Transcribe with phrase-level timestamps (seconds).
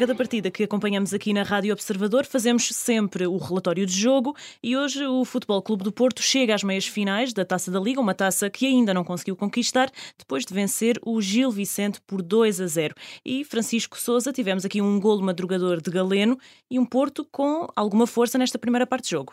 [0.00, 4.74] cada partida que acompanhamos aqui na Rádio Observador, fazemos sempre o relatório de jogo e
[4.74, 8.14] hoje o Futebol Clube do Porto chega às meias finais da Taça da Liga, uma
[8.14, 12.66] taça que ainda não conseguiu conquistar depois de vencer o Gil Vicente por 2 a
[12.66, 12.94] 0.
[13.22, 16.38] E Francisco Souza, tivemos aqui um golo madrugador de Galeno
[16.70, 19.32] e um Porto com alguma força nesta primeira parte de jogo.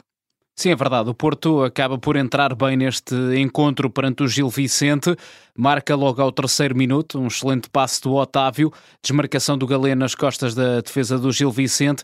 [0.59, 1.07] Sim, é verdade.
[1.07, 5.15] O Porto acaba por entrar bem neste encontro perante o Gil Vicente.
[5.55, 10.55] Marca logo ao terceiro minuto um excelente passe do Otávio, desmarcação do Galeno nas costas
[10.55, 12.03] da defesa do Gil Vicente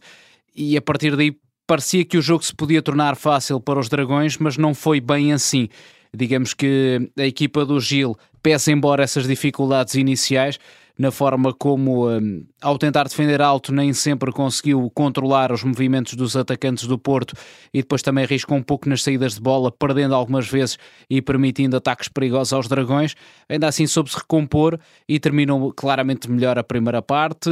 [0.56, 1.36] e a partir daí
[1.66, 5.34] parecia que o jogo se podia tornar fácil para os Dragões, mas não foi bem
[5.34, 5.68] assim.
[6.16, 10.60] Digamos que a equipa do Gil, pese embora essas dificuldades iniciais,
[11.04, 16.34] na forma como, um, ao tentar defender alto, nem sempre conseguiu controlar os movimentos dos
[16.38, 17.36] atacantes do Porto
[17.74, 20.78] e depois também arriscou um pouco nas saídas de bola, perdendo algumas vezes
[21.10, 23.16] e permitindo ataques perigosos aos Dragões.
[23.50, 27.50] Ainda assim soube-se recompor e terminou claramente melhor a primeira parte,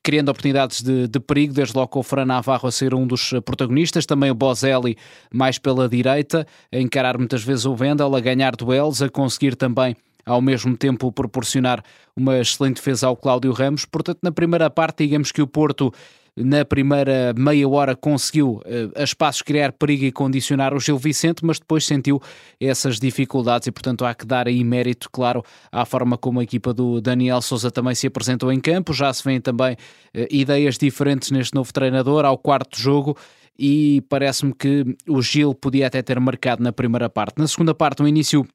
[0.00, 3.30] criando oportunidades de, de perigo, desde logo com o Fran Navarro a ser um dos
[3.44, 4.96] protagonistas, também o Bozelli
[5.34, 9.96] mais pela direita, a encarar muitas vezes o Vendel, a ganhar duelos, a conseguir também
[10.24, 11.82] ao mesmo tempo proporcionar
[12.16, 13.84] uma excelente defesa ao Cláudio Ramos.
[13.84, 15.92] Portanto, na primeira parte, digamos que o Porto
[16.36, 18.62] na primeira meia hora conseguiu
[18.96, 22.20] a espaços criar perigo e condicionar o Gil Vicente, mas depois sentiu
[22.58, 26.72] essas dificuldades e, portanto, há que dar aí mérito, claro, à forma como a equipa
[26.72, 28.94] do Daniel Souza também se apresentou em campo.
[28.94, 33.16] Já se vêem também uh, ideias diferentes neste novo treinador ao quarto jogo
[33.58, 37.38] e parece-me que o Gil podia até ter marcado na primeira parte.
[37.38, 38.46] Na segunda parte, um início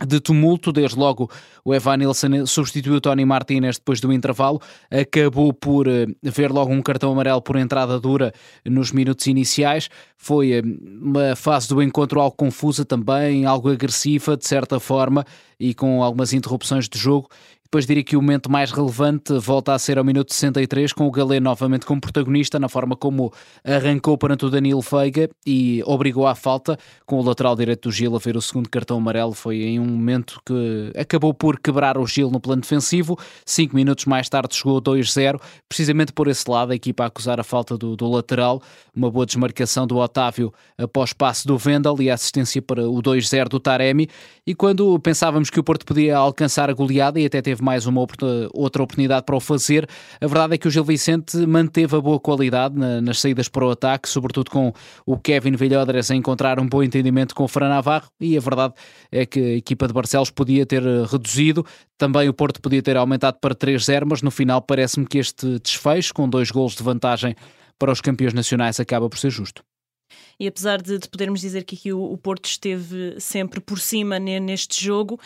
[0.00, 1.30] de tumulto, desde logo
[1.64, 6.82] o Evan Nilsson substituiu Tony Martinez depois do intervalo, acabou por eh, ver logo um
[6.82, 8.32] cartão amarelo por entrada dura
[8.64, 14.46] nos minutos iniciais, foi eh, uma fase do encontro algo confusa também, algo agressiva de
[14.46, 15.26] certa forma
[15.60, 17.28] e com algumas interrupções de jogo
[17.72, 21.10] depois diria que o momento mais relevante volta a ser ao minuto 63, com o
[21.10, 23.32] Galeno novamente como protagonista, na forma como
[23.64, 28.14] arrancou perante o Danilo Feiga e obrigou à falta, com o lateral direito do Gil
[28.14, 29.32] a ver o segundo cartão amarelo.
[29.32, 33.18] Foi em um momento que acabou por quebrar o Gil no plano defensivo.
[33.46, 37.42] Cinco minutos mais tarde chegou 2-0, precisamente por esse lado, a equipa a acusar a
[37.42, 38.60] falta do, do lateral.
[38.94, 43.48] Uma boa desmarcação do Otávio após passe do Vendel e a assistência para o 2-0
[43.48, 44.10] do Taremi.
[44.46, 48.00] E quando pensávamos que o Porto podia alcançar a goleada e até teve mais uma
[48.00, 49.88] outra oportunidade para o fazer.
[50.20, 53.70] A verdade é que o Gil Vicente manteve a boa qualidade nas saídas para o
[53.70, 54.72] ataque, sobretudo com
[55.06, 58.74] o Kevin Villodres a encontrar um bom entendimento com o Fran Navarro e a verdade
[59.10, 61.64] é que a equipa de Barcelos podia ter eh, reduzido,
[61.96, 66.12] também o Porto podia ter aumentado para 3-0, mas no final parece-me que este desfecho,
[66.12, 67.36] com dois golos de vantagem
[67.78, 69.62] para os campeões nacionais, acaba por ser justo.
[70.38, 74.18] E apesar de, de podermos dizer que aqui o, o, Porto esteve sempre por cima
[74.18, 75.20] neste jogo,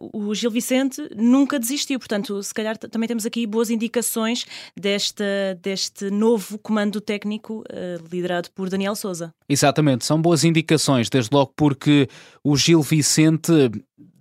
[0.00, 1.98] uh, o Gil Vicente nunca desistiu.
[1.98, 8.50] Portanto, se calhar também temos aqui boas indicações desta, deste novo comando técnico uh, liderado
[8.54, 9.34] por Daniel Souza.
[9.48, 12.08] Exatamente, são boas indicações, desde logo porque
[12.42, 13.52] o Gil Vicente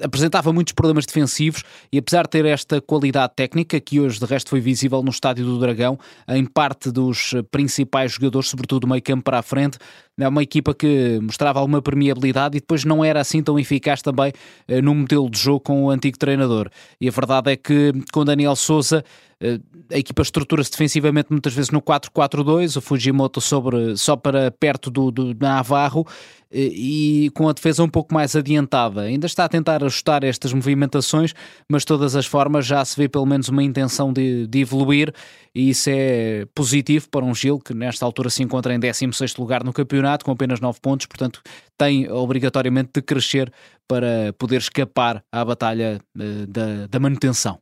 [0.04, 4.50] apresentava muitos problemas defensivos e apesar de ter esta qualidade técnica, que hoje de resto
[4.50, 9.24] foi visível no Estádio do Dragão, em parte dos principais jogadores, sobretudo do meio campo
[9.24, 9.78] para a frente,
[10.26, 14.32] é uma equipa que mostrava alguma permeabilidade e depois não era assim tão eficaz também
[14.68, 16.70] eh, no modelo de jogo com o antigo treinador.
[17.00, 19.04] E a verdade é que com Daniel Souza
[19.42, 19.60] eh,
[19.92, 25.10] a equipa estrutura-se defensivamente muitas vezes no 4-4-2, o Fujimoto sobre, só para perto do,
[25.10, 26.06] do Navarro
[26.52, 29.02] eh, e com a defesa um pouco mais adiantada.
[29.02, 31.34] Ainda está a tentar ajustar estas movimentações,
[31.68, 35.12] mas de todas as formas já se vê pelo menos uma intenção de, de evoluir
[35.54, 39.64] e isso é positivo para um Gil que nesta altura se encontra em 16 lugar
[39.64, 41.42] no campeonato com apenas 9 pontos, portanto
[41.78, 43.52] tem obrigatoriamente de crescer
[43.88, 47.60] para poder escapar à batalha uh, da, da manutenção.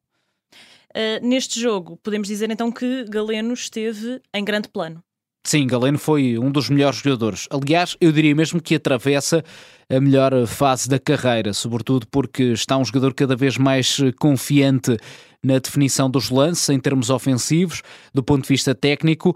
[0.90, 5.04] Uh, neste jogo, podemos dizer então que Galeno esteve em grande plano.
[5.46, 7.48] Sim, Galeno foi um dos melhores jogadores.
[7.50, 9.44] Aliás, eu diria mesmo que atravessa
[9.90, 14.98] a melhor fase da carreira, sobretudo porque está um jogador cada vez mais confiante
[15.44, 17.82] na definição dos lances em termos ofensivos,
[18.14, 19.36] do ponto de vista técnico,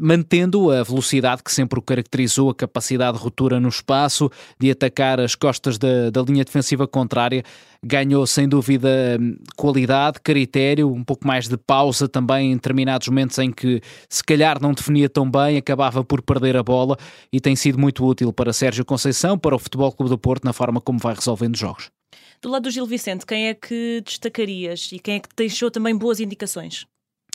[0.00, 5.20] mantendo a velocidade que sempre o caracterizou, a capacidade de ruptura no espaço, de atacar
[5.20, 7.42] as costas da, da linha defensiva contrária.
[7.84, 9.18] Ganhou sem dúvida
[9.56, 14.62] qualidade, critério, um pouco mais de pausa também em determinados momentos em que se calhar
[14.62, 16.96] não definia tão bem, acabava por perder a bola
[17.32, 20.52] e tem sido muito útil para Sérgio Conceição, para o Futebol Clube do Porto, na
[20.52, 22.01] forma como vai resolvendo jogos.
[22.40, 25.96] Do lado do Gil Vicente, quem é que destacarias e quem é que deixou também
[25.96, 26.86] boas indicações?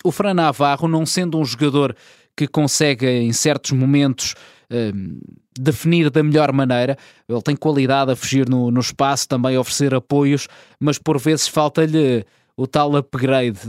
[0.04, 1.96] O Fran Navarro, não sendo um jogador
[2.36, 4.36] que consegue em certos momentos
[4.72, 5.20] um,
[5.58, 6.98] definir da melhor maneira,
[7.28, 10.48] ele tem qualidade a fugir no, no espaço, também oferecer apoios,
[10.80, 12.24] mas por vezes falta-lhe
[12.56, 13.60] o tal upgrade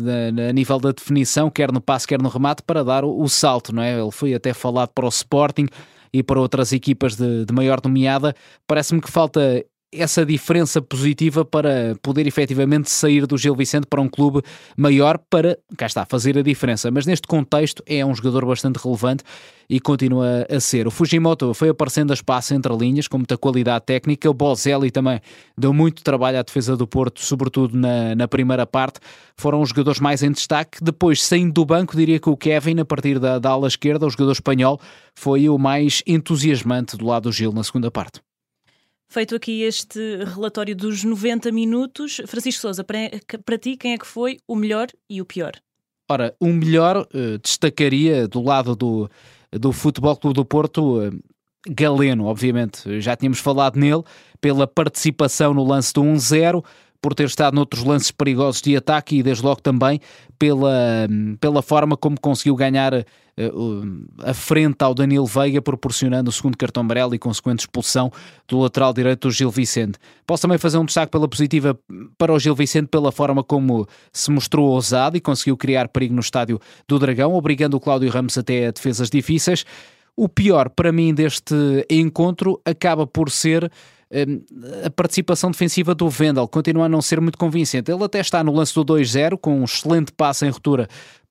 [0.48, 3.74] a nível da definição, quer no passe, quer no remate, para dar o, o, salto,
[3.74, 4.00] não é?
[4.00, 5.66] Ele foi até falado para o Sporting
[6.12, 8.34] e para outras equipas de, de maior nomeada.
[8.66, 14.08] Parece-me que falta essa diferença positiva para poder efetivamente sair do Gil Vicente para um
[14.08, 14.42] clube
[14.76, 16.90] maior para, cá está, fazer a diferença.
[16.90, 19.24] Mas neste contexto é um jogador bastante relevante
[19.68, 20.86] e continua a ser.
[20.86, 24.28] O Fujimoto foi aparecendo a espaço entre linhas, com muita qualidade técnica.
[24.28, 25.20] O Bozelli também
[25.56, 29.00] deu muito trabalho à defesa do Porto, sobretudo na, na primeira parte.
[29.36, 30.82] Foram os jogadores mais em destaque.
[30.82, 34.10] Depois, saindo do banco, diria que o Kevin, a partir da, da ala esquerda, o
[34.10, 34.80] jogador espanhol,
[35.14, 38.20] foi o mais entusiasmante do lado do Gil na segunda parte.
[39.10, 44.36] Feito aqui este relatório dos 90 minutos, Francisco Souza, para, ti, quem é que foi
[44.46, 45.52] o melhor e o pior?
[46.10, 49.10] Ora, o melhor uh, destacaria do lado do,
[49.50, 51.10] do Futebol Clube do Porto, uh,
[51.66, 54.02] Galeno, obviamente, já tínhamos falado nele,
[54.42, 56.62] pela participação no lance do 1-0,
[57.08, 59.98] por ter estado noutros lances perigosos de ataque e desde logo também
[60.38, 61.08] pela,
[61.40, 66.82] pela forma como conseguiu ganhar uh, a frente ao Danilo Veiga, proporcionando o segundo cartão
[66.82, 68.12] amarelo e consequente expulsão
[68.46, 69.98] do lateral direito do Gil Vicente.
[70.26, 71.78] Posso também fazer um destaque pela positiva
[72.18, 76.20] para o Gil Vicente pela forma como se mostrou ousado e conseguiu criar perigo no
[76.20, 79.64] estádio do Dragão, obrigando o Cláudio Ramos até a defesas difíceis.
[80.14, 81.54] O pior para mim deste
[81.88, 83.72] encontro acaba por ser
[84.84, 87.90] a participação defensiva do Vendel continua a não ser muito convincente.
[87.90, 90.88] Ele até está no lance do 2-0 com um excelente passe em ruptura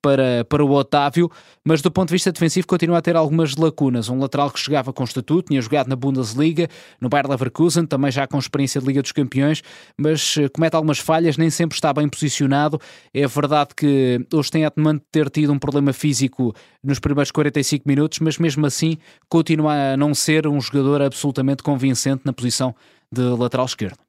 [0.07, 1.30] para, para o Otávio,
[1.65, 4.07] mas do ponto de vista defensivo continua a ter algumas lacunas.
[4.07, 6.69] Um lateral que chegava com estatuto, tinha jogado na Bundesliga,
[7.01, 9.62] no Bayer Leverkusen, também já com experiência de Liga dos Campeões,
[9.98, 12.80] mas eh, comete algumas falhas, nem sempre está bem posicionado.
[13.13, 17.83] É verdade que hoje tem a de ter tido um problema físico nos primeiros 45
[17.86, 22.74] minutos, mas mesmo assim continua a não ser um jogador absolutamente convincente na posição
[23.12, 24.06] de lateral esquerdo.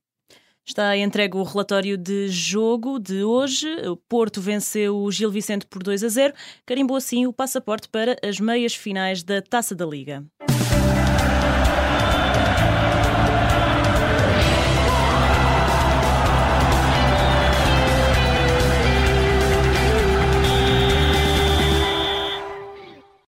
[0.69, 3.67] Está entregue o relatório de jogo de hoje.
[3.89, 6.35] O Porto venceu o Gil Vicente por 2 a 0,
[6.67, 10.27] carimbou assim o passaporte para as meias finais da Taça da Liga.